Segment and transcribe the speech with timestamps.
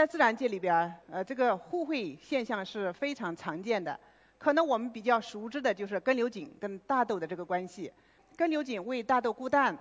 [0.00, 4.00] 在自然界里边，呃，这个互惠现象是非常常见的。
[4.38, 7.92] 可能我们比较熟知的就是根瘤菌跟大豆的这个关系。
[8.34, 9.76] 根瘤菌为大豆固氮，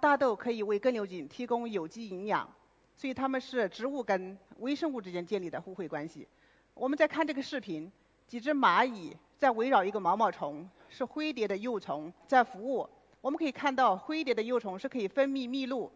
[0.00, 2.48] 大豆可以为根瘤菌提供有机营养，
[2.96, 6.28] 所以它们是植物跟微生物之间建立的互惠关系。
[6.72, 7.90] 我们再看这个视频，
[8.28, 12.88] 几只蚂蚁在围绕一个毛毛虫，是灰蝶的幼虫在服务。
[13.20, 15.90] 我们可以看到灰蝶的幼虫是可以分泌蜜露，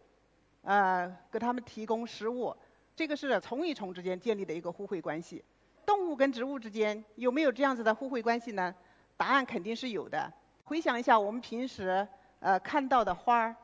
[0.63, 2.53] 呃，给它们提供食物。
[2.95, 5.43] 这个是虫与虫之间建立的一个互惠关系。
[5.85, 8.73] 动物跟植物之间有没有这样子的互惠关系呢？
[9.17, 10.31] 答案肯定是有的。
[10.63, 12.07] 回想一下，我们平时
[12.39, 13.55] 呃看到的花儿，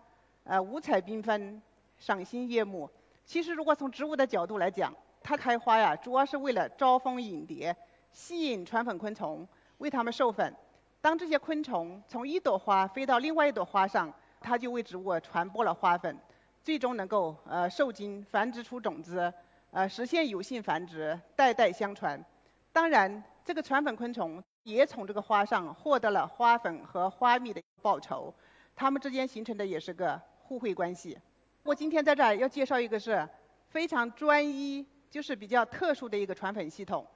[0.44, 1.62] 呃五彩缤纷、
[1.98, 2.90] 赏心悦目。
[3.24, 7.76] 其实，如果从植物的角度来讲，它开花呀，主要是为了招蜂引蝶，
[8.12, 10.54] 吸引传粉昆虫，为它们授粉。
[11.00, 16.18] 当这些昆虫从一朵花飞到另外一朵花上，它就为植物传播了花粉，
[16.64, 19.34] 最终能够呃受精繁殖出种子，
[19.72, 22.24] 呃实现有性繁殖，代代相传。
[22.72, 24.42] 当然，这个传粉昆虫。
[24.64, 28.32] 也从这个花上获得了花粉和花蜜的报酬，
[28.76, 31.18] 它们之间形成的也是个互惠关系。
[31.64, 33.28] 我今天在这儿要介绍一个是
[33.70, 37.08] 非常专一，就是比较特殊的一个传粉系统。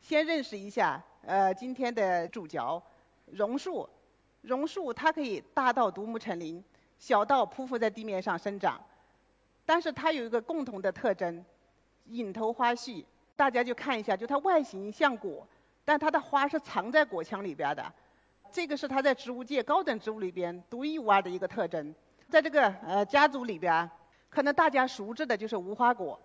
[0.00, 2.82] 先认识一下，呃，今天的主角
[3.26, 3.88] 榕树。
[4.42, 6.62] 榕树它可以大到独木成林，
[6.98, 8.78] 小到匍匐在地面上生长，
[9.68, 11.44] 但是它有一个共同的特征：
[12.06, 13.04] 隐头花序。
[13.36, 15.46] 大家就看一下，就它外形像果。
[15.84, 17.92] 但它的花是藏在果腔里边的，
[18.50, 21.94] 这个是它在植物界高等植物里边独一无二的一个特征。
[22.30, 23.88] 在这个呃家族里边，
[24.30, 26.18] 可能大家熟知的就是无花果。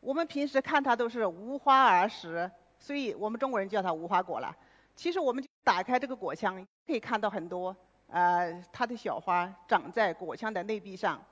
[0.00, 4.52] 我们平时看它都是无花而实，所以我们中国人叫它无花果了。
[4.96, 7.74] 其实我们打开这个果腔，可以看到很多
[8.08, 11.22] 呃它的小花长在果腔的内壁上。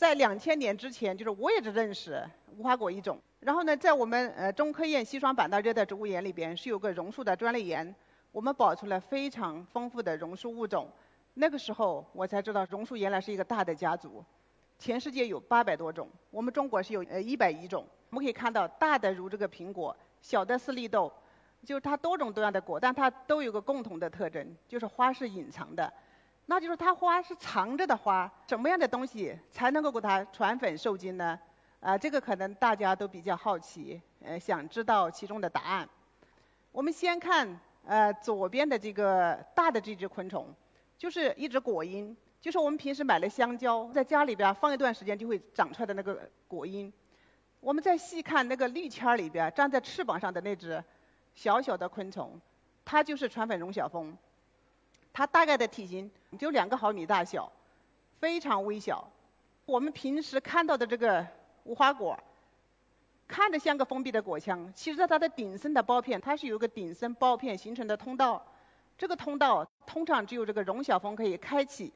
[0.00, 3.20] 在两千年之前，就是我也只认识无花果一种。
[3.38, 7.94] 然后呢，在我们呃中科院西双版纳热带植物园里边是有个榕树的专利园，
[8.32, 10.88] 我们保存了非常丰富的榕树物种。
[11.34, 14.24] 那个时候我才知道榕树原来是一个大的家族，
[14.78, 17.86] 全世界有八百多种，我们中国是有呃一百余种。
[18.08, 21.12] 我们可以看到，大的如这个苹果，小的是绿豆，
[21.62, 25.92] 就是它多种多样的果，但它都有个共同的特征，就是花是隐藏的。
[26.50, 31.38] 那就是它花是藏着的花，什么样的东西才能够给它传粉受精呢？
[31.78, 35.88] 啊，这个可能大家都比较好奇，呃，想知道其中的答案。
[36.72, 40.52] 我们先看呃左边的这个大的这只昆虫，
[40.98, 46.90] 就是一只果蝇，就是我们平时买的香蕉，在家里边放一段时间就会长出来的那个果蝇。
[47.60, 50.82] 我们再细看那个绿圈里边站在翅膀上的那只
[51.32, 52.40] 小小的昆虫，
[52.84, 54.18] 它就是传粉绒小蜂。
[55.12, 57.50] 它大概的体型就两个毫米大小，
[58.18, 59.06] 非常微小。
[59.66, 61.26] 我们平时看到的这个。
[61.64, 62.18] 无花果
[63.28, 68.42] 看着像个封闭的果腔，其实在它的顶身的苞片，它是有一个顶身苞片形成的通道。
[68.96, 71.92] 这个通道通常只有这个绒小蜂可以开启，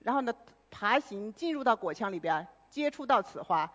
[0.00, 0.32] 然后呢
[0.70, 3.68] 爬行进入到果腔里边，接触到此花。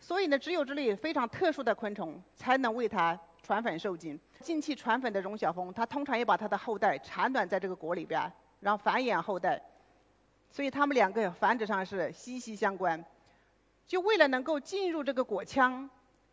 [0.00, 4.18] 所以呢，只有这类非常特殊的昆虫才能为它传粉受精。
[4.40, 9.60] 进气传粉的绒小蜂，它通常也把它的后代产卵在这个果里边，然后繁衍后代。
[10.50, 13.04] 所以它们两个繁殖上是息息相关。
[13.86, 15.88] 就为了能够进入这个果腔，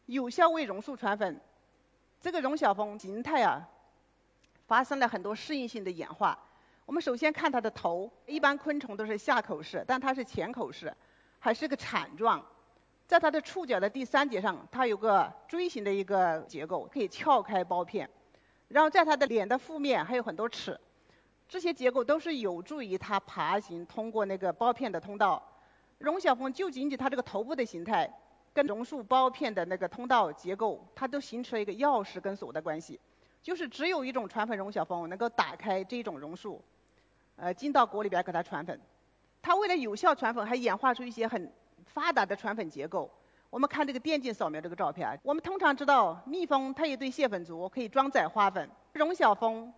[0.06, 1.40] 有效为榕树传粉，
[2.22, 3.68] 这个绒小蜂形态啊，
[4.68, 6.38] 发生了很多适应性的演化。
[6.86, 10.94] 我们首先看它的头，一般昆虫都是下口式，但它是前口式，
[11.40, 12.44] 还是个铲状。
[13.08, 18.10] 在它的触角的第三节上，它有个锥形的一个结构，可以撬开苞片。
[18.68, 20.80] 然后在它的脸的腹面还有很多齿，
[21.48, 25.42] 这些结构都是有助于它爬行通过那个苞片的通道。
[26.00, 28.12] 绒小蜂就仅仅它这个头部的形态，
[28.52, 33.00] 跟榕树苞片的那个通道结构，它都形成了一个钥匙跟锁的关系。
[33.44, 36.60] 就是只有一种传粉绒小蜂能够打开这种榕树，
[37.36, 38.82] 呃，进到果里边给它传粉。
[39.44, 41.54] 它为了有效传粉，还演化出一些很
[41.85, 43.09] 发达的传粉结构。
[43.50, 48.70] 我们看这个电镜扫描这个照片，我们通常知道蜜蜂它有对蟹粉足，可以装载花粉。
[48.93, 49.73] 绒小蜂，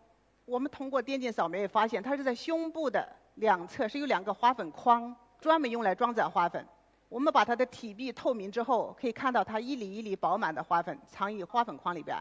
[0.45, 5.15] 我们通过电镜扫描也发现，它是在胸部的两侧是有两个花粉框。
[5.39, 6.65] 专门用来装载花粉。
[7.09, 12.17] 我们把它的体壁透明之后，可以看到它一粒一粒饱满的花粉藏于花粉框里边。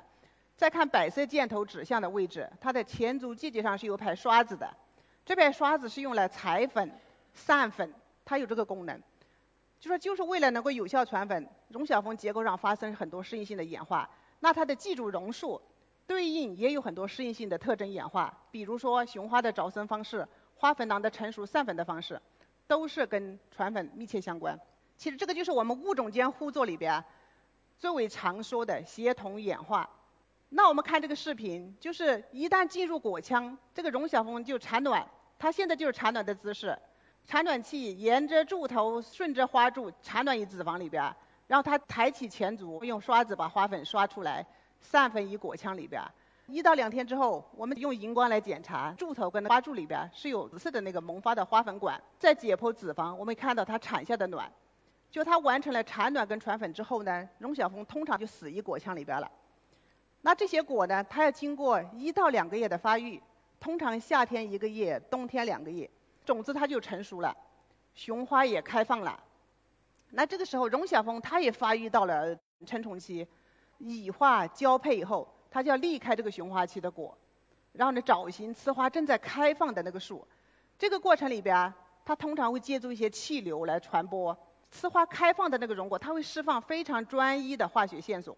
[0.55, 4.69] 再看白色箭头指向的位置，它的前足季节上是有排刷子的。
[5.25, 6.91] 这排刷子是用来采粉、
[7.33, 7.91] 散粉，
[8.23, 9.01] 它有这个功能。
[9.81, 14.09] 就说就是为了能够有效传粉，绒小蜂结构上发生很多适应性的演化。
[14.41, 15.61] 那它的寄主榕树
[16.07, 22.21] 对应也有很多适应性的特征演化，比如说雄花的着生方式、花粉囊的成熟散粉的方式。
[22.69, 24.59] 都是跟传粉密切相关。
[24.97, 27.01] 其实这个就是我们物种间互作里边
[27.79, 29.89] 最为常说的协同演化。
[30.49, 35.09] 那我们看这个视频，就是一旦进入果腔，这个荣小蜂就产卵，
[35.39, 36.77] 它现在就是产卵的姿势。
[37.27, 41.03] 产卵器沿着柱头，顺着花柱产卵于子房里边，
[41.49, 44.47] 然后它抬起前足，用刷子把花粉刷出来，
[44.81, 46.01] 散粉于果腔里边。
[46.47, 52.01] 一到两天之后，我们用荧光来检查柱头跟花柱里边是有紫色的那个萌发的花粉管。
[52.17, 54.49] 在解剖子房，我们看到它产下的卵。
[55.11, 59.29] 就它完成了产卵跟传粉之后呢，荣小蜂通常就死于果腔里边了。
[60.23, 63.21] 那这些果呢，它要经过一到两个月的发育，
[63.59, 65.89] 通常夏天一个月，冬天两个月，
[66.27, 67.35] 种子它就成熟了，
[67.95, 69.19] 雄花也开放了。
[70.11, 72.37] 那这个时候，荣小蜂它也发育到了
[72.67, 73.27] 成虫期，
[73.79, 75.27] 羽化交配以后。
[75.49, 77.17] 它就要离开这个雄花期的果，
[77.73, 80.27] 然后呢，找寻雌花正在开放的那个树。
[80.79, 81.73] 这个过程里边，
[82.05, 84.37] 它通常会借助一些气流来传播。
[84.71, 88.37] 雌花开放的那个荣果，它会释放非常专一的化学线索，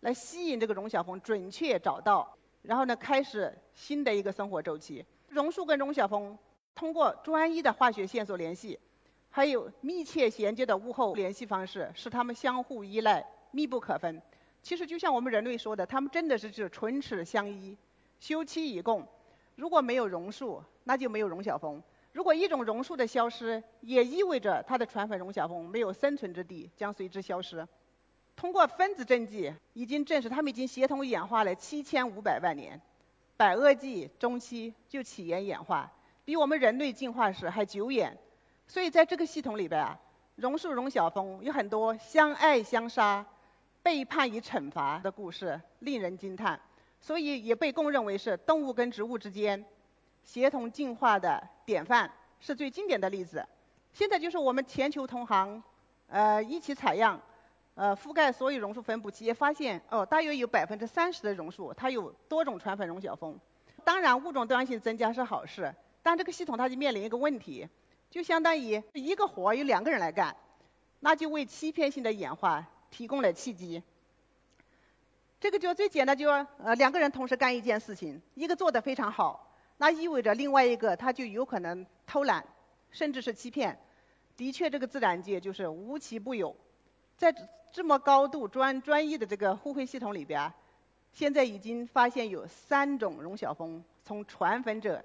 [0.00, 5.04] 来吸引这个荣小蜂准确找到，然后呢，开始新的一个生活周期。
[5.28, 6.36] 榕树跟荣小蜂
[6.74, 8.78] 通过专一的化学线索联系，
[9.30, 14.20] 还有密切衔接的物候联系方式，使它们相互依赖、密不可分。
[14.62, 17.76] 其实就像我们人类说的，它们真的是是唇齿相依，
[18.20, 19.06] 休戚与共。
[19.54, 21.82] 如果没有榕树，那就没有榕小蜂。
[22.12, 27.66] 如果一种榕树的消失，也意味着它的传粉榕小蜂没有生存之地，将随之消失。
[28.36, 32.80] 通过分子证据已经证实，它们已经协同演化了七千五百万年，
[33.36, 35.90] 百垩纪中期就起源演化，
[36.24, 38.16] 比我们人类进化史还久远。
[38.66, 39.98] 所以在这个系统里边啊，
[40.36, 43.24] 榕树荣小蜂有很多相爱相杀。
[43.84, 46.56] 背叛与惩罚的故事令人惊叹，
[47.00, 49.64] 所以也被公认为是动物跟植物之间
[50.22, 52.08] 协同进化的典范，
[52.38, 53.44] 是最经典的例子。
[53.92, 55.60] 现在就是我们全球同行，
[56.06, 57.20] 呃，一起采样，
[57.74, 63.36] 呃，覆盖所有榕树分布区，也发现哦，大约有百分之三十的榕树它有多种传粉榕小蜂。
[63.82, 67.68] 当然，物种多样性增加是好事，但这个系统它就面临一个问题，
[68.10, 70.36] 就相当于一个活有两个人来干，
[71.00, 72.66] 那就为欺骗性的演化。
[72.92, 73.82] 提供了契机。
[75.40, 82.44] 这个就最简单，就呃两个人同时干一件事情，一个做得非常好，那意味着另外一个他就有可能偷懒，
[82.90, 83.74] 甚至是欺骗。
[84.36, 86.54] 的确，这个自然界就是无奇不有。
[87.16, 87.34] 在
[87.72, 90.52] 这么高度专专一的这个互惠系统里边，
[91.14, 95.02] 现在已经发现有三种荣小蜂从传粉者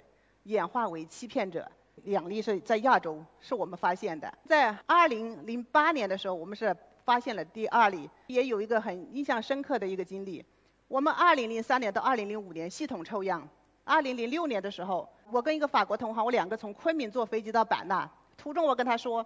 [0.48, 1.70] 演化为欺骗者，
[2.04, 4.32] 两例是在亚洲，是我们发现的。
[4.46, 6.76] 在二零零八年的时候，我们是。
[7.08, 10.44] 发现了第二例，也有一个很印象深刻的一个经历。
[10.90, 13.48] 我们2003年到2005年系统抽样
[13.86, 18.06] ，2006年的时候，我跟一个法国同行，我两个从昆明坐飞机到版纳，
[18.36, 19.26] 途中我跟他说：“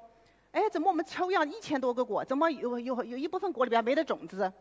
[0.54, 4.54] 哎，怎么我们抽样一千多个果，怎么有有有一部分果里边没得种子？”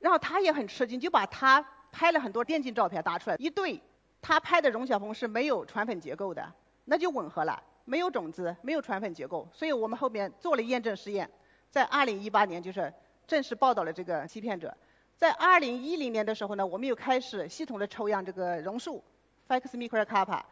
[0.00, 3.80] 然后他也很吃惊，就把他拍了很多电竞照片打出来一对，
[4.20, 6.52] 他拍的荣小蜂是没有传粉结构的，
[6.84, 11.28] 那就吻合了，没有种子，没有传粉结构，所以我们后面做了验证实验。
[11.70, 12.92] 在二零一八年，就是
[13.26, 14.74] 正式报道了这个欺骗者。
[15.16, 19.02] 在二零一零年的时候呢，我们又开始系统的抽样这个榕树
[19.46, 20.46] f a x m i c r o c a p a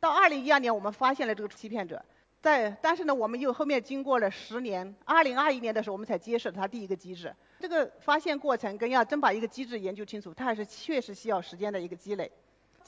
[0.00, 2.04] 到二零一二年，我们发现了这个欺骗者。
[2.40, 7.34] 在但是呢，我们又后面经过了十年，二零二一年的时候，我们才揭示了它第一个机制。
[7.58, 12.30] 这个发现过程跟要真把一个机制研究清楚，它还是确实需要时间的一个积累。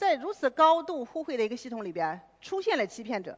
[0.01, 3.37] 在如此高度互惠的一个系统里边，出现了欺骗者，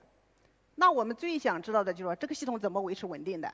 [0.76, 3.54] 那我们最想知道的就是说，这个系统怎么维持稳定的？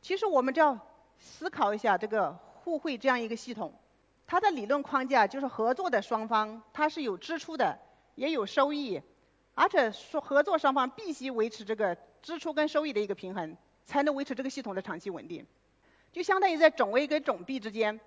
[0.00, 0.78] 其实我们就要
[1.18, 3.74] 思考一下这个互惠这样一个系统，
[4.24, 7.76] 它的理论框架就是合作的双方它是有支出的，
[8.14, 9.02] 也有收益，
[9.56, 15.44] 而且说合作双方必须维持这个支出跟收益的一个平衡，才能维持这个系统的长期稳定。
[16.12, 17.98] 就相当于在种 A 跟种 B 之间，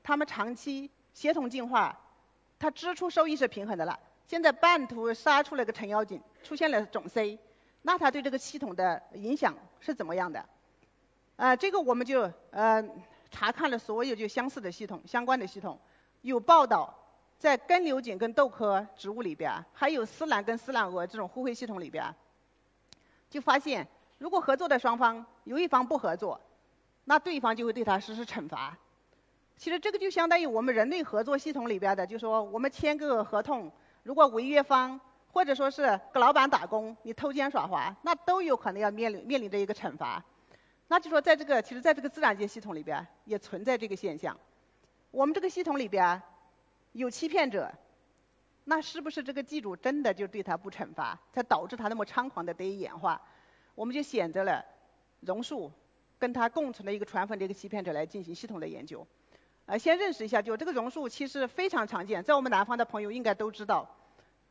[0.00, 2.00] 它们长期协同进化，
[2.64, 3.98] 它支出收益是平衡的了。
[4.26, 7.38] 现在半途杀出了个程咬金，出现了种 C，
[7.82, 10.42] 那它对这个系统的影响是怎么样的？
[11.36, 12.82] 呃，这个我们就呃
[13.30, 15.78] 查看了所有就相似的系统、相关的系统，
[16.22, 16.98] 有报道
[17.38, 22.02] 在根瘤菌跟豆科植物里边，还有丝兰跟丝兰蛾这种互惠系统里边，
[23.28, 26.40] 就发现如果合作的双方有一方不合作，
[27.04, 28.74] 那对方就会对他实施惩罚。
[29.56, 33.70] 其实这个就相当于我们人类合作系统里边的，就说我们签个合同，
[34.02, 35.00] 如果违约方
[35.32, 40.22] 或者说是给老板打工，你偷奸耍滑，那都有可能要面临面临着一个惩罚。
[40.88, 44.38] 那就说，在这个其实，在这个自然界系统里边，也存在这个现象。
[45.10, 46.20] 我们这个系统里边
[46.92, 47.72] 有欺骗者，
[48.64, 53.20] 那是不是这个寄主真的就对他不惩罚，才导致他那么猖狂的得以演化？
[53.74, 54.62] 我们就选择了
[55.20, 55.72] 榕树
[56.18, 59.04] 跟他共存的一个传粉的一个欺骗者来进行系统的研究。
[59.66, 63.88] 呃，先认识一下，就这个榕树其实非常常见，在我们南方的朋友应该都知道。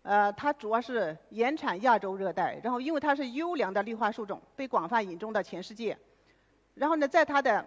[0.01, 5.97] 呃，它主要是原产亚洲热带，然后因为它是优良的绿化树种，被广泛引种到全世界。
[6.73, 7.65] 然后呢，在它的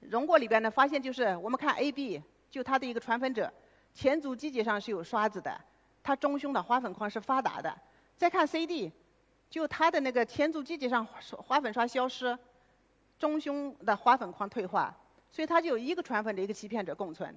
[0.00, 3.50] 榕果里边呢，发现就是我们看 A、B，就它的一个传粉者，
[3.94, 5.58] 前足基节上是有刷子的，
[6.02, 7.74] 它中胸的花粉框是发达的。
[8.16, 8.92] 再看 C、D，
[9.48, 12.36] 就它的那个前足基节上花粉刷消失，
[13.18, 14.94] 中胸的花粉框退化，
[15.30, 17.34] 所以它就有一个传粉的一个欺骗者共存。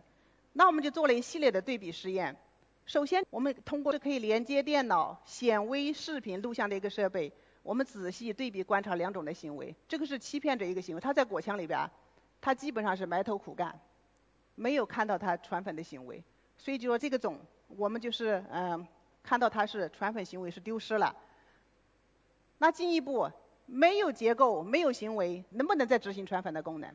[0.54, 2.36] 那我们就做了一系列的对比实验。
[2.86, 7.32] 首先，我们通过可以连接电脑、显微视频录像的一个设备，
[7.64, 9.74] 我们仔细对比观察两种的行为。
[9.88, 11.90] 这个是欺骗者一个行为，它在果腔里边，
[12.42, 13.74] 它基本上是埋头苦干，
[14.56, 16.22] 没有看到它传粉的行为。
[16.58, 18.86] 所以就说这个种，我们就是嗯，
[19.24, 21.16] 看到它是传粉行为是丢失了。
[22.58, 23.30] 那进一步，
[23.66, 26.94] 没有结构、没有行为，能不能再执行传粉的功能？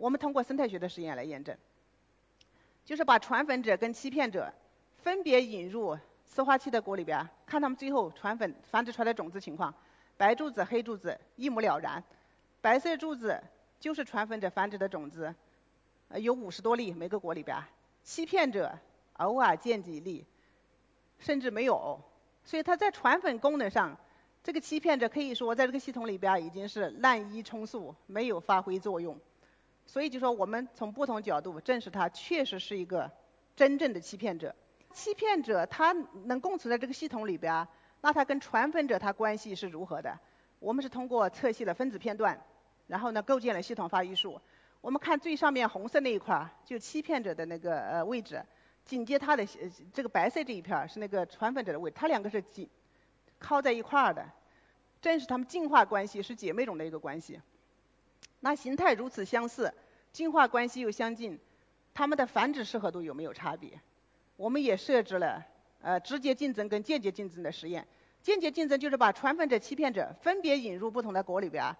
[0.00, 1.54] 我们通过生态学的实验来验证，
[2.84, 4.52] 就是把传粉者跟欺骗者。
[5.02, 9.74] 分别引入雌花期的果里边，看他们最后传粉繁殖出来的种子情况，
[10.14, 12.02] 白柱子、黑柱子一目了然。
[12.60, 13.42] 白色柱子
[13.78, 15.34] 就是传粉者繁殖的种子，
[16.08, 17.56] 呃，有五十多粒每个果里边。
[18.02, 18.70] 欺骗者
[19.14, 20.22] 偶尔见几粒，
[21.18, 21.98] 甚至没有。
[22.44, 23.96] 所以它在传粉功能上，
[24.42, 29.18] 这个欺骗者可以说在这个系统里边已经是滥竽充数，没有发挥作用。
[29.90, 33.10] 所以就说我们从不同角度证实它确实是一个
[33.56, 34.54] 真正的欺骗者。
[34.92, 35.92] 欺骗者他
[36.26, 37.66] 能共存在这个系统里边，
[38.00, 40.16] 那他跟传粉者他关系是如何的？
[40.60, 42.40] 我们是通过测细了分子片段，
[42.86, 44.40] 然后呢构建了系统发育树。
[44.80, 48.40] 我们看最上面红色那一块儿，就欺骗者的那个呃位置，
[48.84, 49.44] 紧接它的
[49.92, 52.70] 这个白色这一片儿是那个传粉者的位置，它两个是紧
[53.40, 54.24] 靠在一块儿的，
[55.00, 57.40] 正是它们进化关系是姐妹种的一个关系。
[58.40, 59.72] 那形态如此相似，
[60.12, 61.38] 进化关系又相近，
[61.92, 63.78] 它们的繁殖适合度有没有差别？
[64.36, 65.44] 我们也设置了
[65.82, 67.86] 呃直接竞争跟间接竞争的实验。
[68.22, 71.74] 间接竞争就是把传粉者、欺骗者分别引入不同的果里边，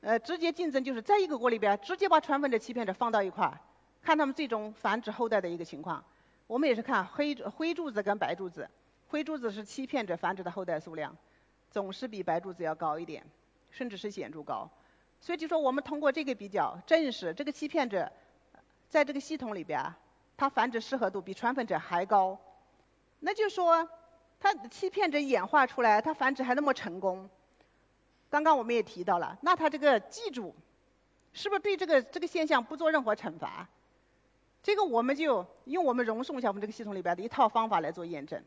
[0.00, 3.52] 呃，直接竞争就是在一个果里边直接把传粉者、欺骗者放到一块，
[4.00, 6.04] 看他们最终繁殖后代的一个情况。
[6.46, 8.68] 我们也是看黑灰柱子跟白柱子，
[9.08, 11.16] 灰柱子是欺骗者繁殖的后代数量，
[11.70, 13.24] 总是比白柱子要高一点，
[13.70, 14.70] 甚至是显著高。
[15.22, 18.10] 所以就说我们通过这个比较，证实这个欺骗者
[18.88, 19.80] 在这个系统里边
[20.36, 20.48] 他。
[20.48, 22.36] 繁殖适合度比传粉者还高，
[23.20, 23.88] 那就说，
[24.40, 27.30] 它欺骗者演化出来，它繁殖还那么成功。
[28.28, 30.52] 刚刚我们也提到了，那它这个寄主，
[31.32, 33.68] 是不是对这个这个现象不做任何惩罚？
[34.60, 38.42] 这个我们就用我们榕树小蜂这个系统里边的一套方法来做验证。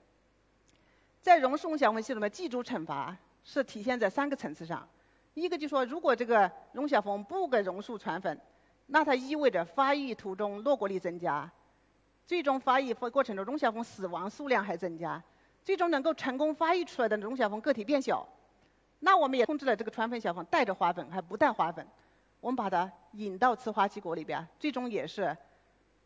[1.22, 3.16] 在榕树小蜂系统里面，寄主惩罚
[3.46, 4.86] 是体现在三个层次上。
[5.36, 8.40] 一个就说，如果这个榕小蜂不给榕树传粉，
[8.88, 11.50] 那它意味着发育途中落果率增加。
[12.26, 15.22] 最终发育过程中，绒小蜂死亡数量还增加，
[15.64, 18.28] 最终能够成功发育出来的绒小蜂个体变小。
[19.00, 21.86] 那我们也控制了这个传粉小蜂带着花粉还不带花粉，
[22.40, 25.36] 我们把它引到雌花期果里边，最终也是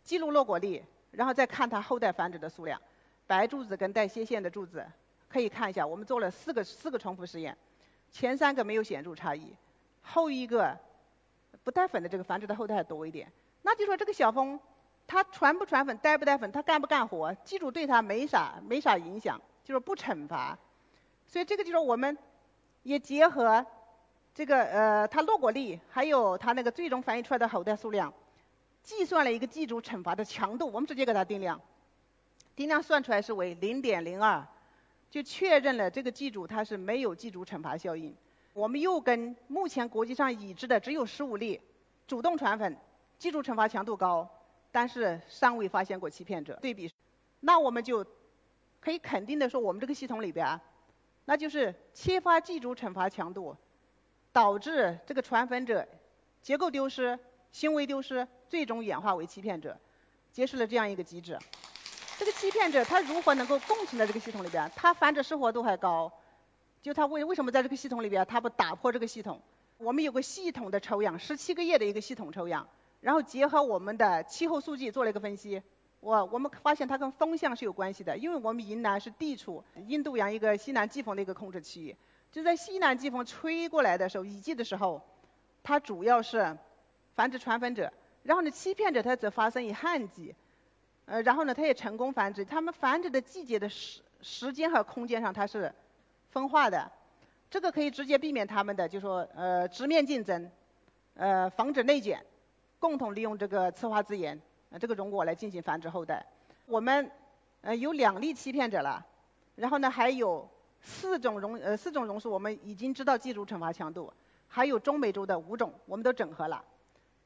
[0.04, 2.82] 记录落果率，然后再看它后代繁殖的数量。
[3.28, 4.84] 白柱子跟带斜线的柱子
[5.30, 7.56] 可以看一下，我们做了四个四个重复实验，
[8.12, 9.54] 前三个没有显著差异，
[10.02, 10.78] 后一个
[11.64, 13.32] 不带粉的这个繁殖的后代多一点。
[13.62, 14.60] 那就说这个小蜂。
[15.12, 20.56] 它传不传粉，带不带粉，它干不干活，机主对它没啥没啥影响，就是不惩罚。
[21.26, 22.16] 所以这个就是我们
[22.84, 23.66] 也结合
[24.36, 28.14] 这个呃它落果率，还有它那个最终繁育出来的后代数量，
[28.84, 30.68] 计算了一个机主惩罚的强度。
[30.68, 31.60] 我们直接给它定量，
[32.56, 34.46] 定量算出来是为零点零二，
[35.10, 38.16] 就确认了这个寄主它是没有寄主惩罚效应。
[38.54, 41.60] 我们又跟目前国际上已知的只有十五例
[42.08, 42.78] 主动传粉，
[43.18, 44.30] 寄主惩罚强度高。
[44.72, 46.94] 但是尚未发现过欺骗者对比，
[47.40, 48.06] 那我们就
[48.80, 50.62] 可以肯定的说，我们这个系统里边啊，
[51.26, 53.58] 那就是切发寄主惩罚强度
[54.32, 55.88] 导致这个传粉者
[56.40, 57.18] 结构丢失、
[57.52, 59.76] 行为丢失，最终演化为欺骗者，
[60.32, 61.36] 揭示了这样一个机制。
[62.20, 64.70] 这个欺骗者他如何能够共存在这个系统里边？
[64.76, 66.12] 他繁殖生活度还高，
[66.82, 69.42] 就他为为什么在这个系统里边他不打破这个系统？
[69.78, 72.68] 我们有个系统的抽样，十七个月的一个系统抽样。
[73.00, 75.62] 然后结合我们的气候数据做了一个分析，
[76.02, 81.96] 我我们发现它跟风向是有关系的，因为我们云南是地处印度洋一个西南季风的一个控制区域，
[82.34, 85.02] 就在西南季风吹过来的时候，雨季的时候，
[85.64, 86.54] 它主要是
[87.16, 87.90] 繁殖传粉者，
[88.24, 90.36] 然后呢欺骗者它则发生于旱季，
[91.10, 95.74] 呃，然后呢它也成功繁殖，它们繁殖的季节的时时间和空间上它是
[96.30, 96.90] 分化的，
[97.50, 100.50] 这个可以直接避免它们的就说呃直面竞争。
[101.16, 102.24] 呃防止内卷，
[102.80, 104.40] 共同利用这个雌化资源，
[104.70, 106.26] 呃这个荣果来进行繁殖后代。
[106.66, 107.12] 我们
[107.62, 109.06] 呃有两例欺骗者了，
[109.56, 110.48] 然后呢还有
[110.82, 114.14] 四种榕呃四种榕树，我们已经知道寄主惩罚强度，
[114.48, 116.64] 还有中美洲的五种，我们都整合了。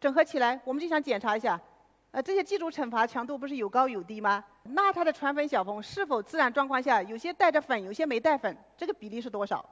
[0.02, 1.60] 整合起来，我们就想检查一下，
[2.13, 4.43] 呃这些寄主惩罚强度不是有高有低吗？
[4.62, 9.67] 那它的传粉小蜂是否自然状况下有些带着粉，有些没带粉，这个比例是多少？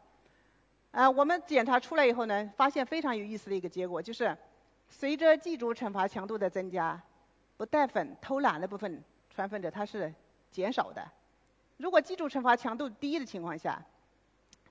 [0.90, 4.36] 呃，我们检查出来以后呢，发现非常有意思的一个结果，就是
[4.90, 7.00] 随着寄主惩罚强度的增加，
[7.58, 10.12] 不带粉偷懒的部分传粉者它是
[10.50, 11.08] 减少的。
[11.78, 13.80] 如果寄主惩罚强度低的情况下，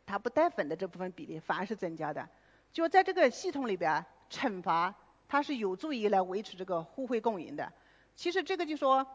[0.05, 2.29] 它不带粉的这部分比例反而是增加的。
[2.73, 4.93] 就在这个系统里边，惩罚
[5.31, 7.73] 它是有助于来维持这个互惠共赢的。
[8.17, 9.07] 其实这个就说，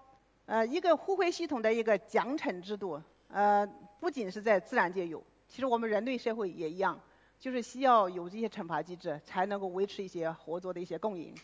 [0.45, 3.67] 呃，一个互惠系统的一个奖惩制度，呃，
[3.99, 5.21] 不仅是在自然界有。
[5.45, 6.97] 其实我们人类社会也一样，
[7.37, 11.35] 就是需要有这些惩罚机制，才能够维持一些合作的一些共赢。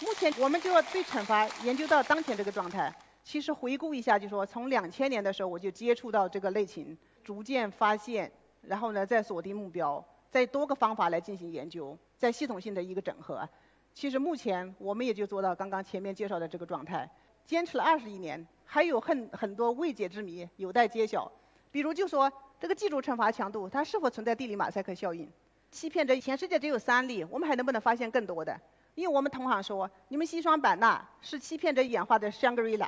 [0.00, 2.90] 目前我们就要对惩罚研究到当前这个状态。
[3.22, 13.46] 其实回顾一下，就说从两千年的时候我就接触到这个类型，逐渐发现，然后呢再锁定目标，再多个方法来进行研究，再系统性的一个整合。
[13.94, 17.08] 其实目前我们也就做到刚刚前面介绍的这个状态，
[17.44, 21.30] 坚持了二十一年，还有很很多未解之谜有待揭晓。
[21.70, 22.32] 比如就说。
[22.60, 25.26] 这个技术惩罚强度，它是否存在地理马赛克效应？
[25.70, 28.54] 欺骗者全世界只有三例，我们还能不能发现更多的？
[28.94, 32.86] 因为我们同行说，你们西双版纳是欺骗者演化的香格里拉，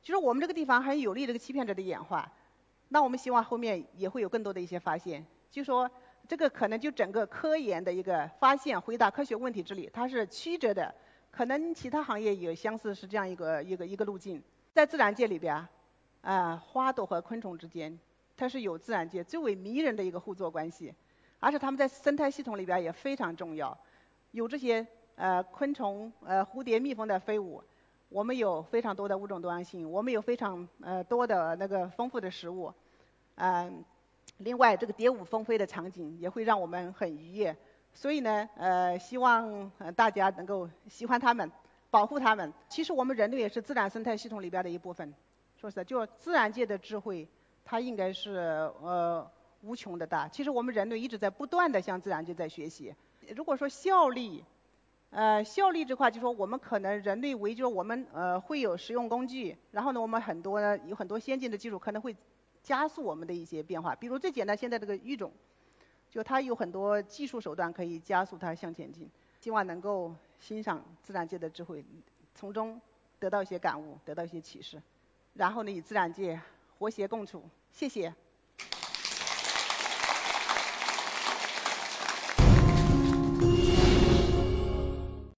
[0.00, 2.30] 就是我们这个地方很有利这个欺骗者的演化。
[2.90, 5.26] 那我们希望后面也会有更多的一些发现。
[5.50, 5.90] 就说
[6.28, 10.94] 这个可能就整个科研的一个发现、回答科学问题之旅，它是曲折的。
[11.30, 14.42] 可能其他行业也相似是这样一个一个一个路径。
[14.74, 15.66] 在自然界里边，
[16.20, 17.98] 啊，花朵和昆虫之间。
[18.36, 20.94] 它是有自然界最为迷人的一个互作关系，
[21.40, 23.76] 而且它们在生态系统里边也非常重要。
[24.30, 27.60] 有这些呃昆虫、呃蝴蝶、蜜蜂的飞舞，
[28.08, 32.72] 我们有非常多的物种多样性，我们有非常呃多的那个丰富的食物。
[33.34, 33.82] 嗯，
[34.38, 37.56] 另外这个蝶舞蜂飞的场景也会让我们很愉悦。
[37.92, 41.50] 所以呢，呃，希望呃大家能够喜欢它们，
[41.90, 42.52] 保护它们。
[42.68, 45.12] 其实我们人类也是自然生态系统里边的一部分。
[45.56, 47.26] 说实在，就自然界的智慧。
[47.70, 50.26] 它应该是呃无穷的大。
[50.26, 52.94] 其实我们人类一直在不断的向自然界在学习。
[53.36, 54.42] 如果说效率，
[55.10, 62.16] 呃效率这块，就说我们可能人类为就是我们呃会有实用工具，然后呢我们很多有很多先进的技术可能会
[62.68, 63.94] 加速我们的一些变化。
[63.94, 65.32] 比如最简单现在这个育种，
[66.10, 69.08] 就它有很多技术手段可以加速它向前进。
[69.40, 71.82] 希望能够欣赏自然界的智慧，
[72.34, 72.78] 从中
[73.18, 74.82] 得到一些感悟，得到一些启示，
[75.32, 76.38] 然后呢与自然界
[76.78, 77.42] 和谐共处。
[77.72, 78.12] 谢谢。